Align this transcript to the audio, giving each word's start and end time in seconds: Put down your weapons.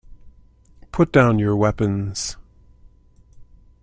Put 0.91 1.11
down 1.11 1.37
your 1.37 1.55
weapons. 1.55 2.35